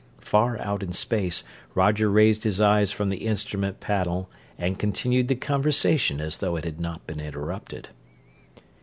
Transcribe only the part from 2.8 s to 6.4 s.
from the instrument panel and continued the conversation as